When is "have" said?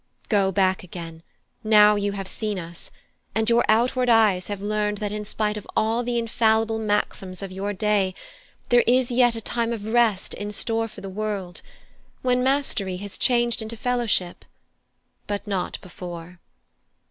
2.13-2.27, 4.47-4.59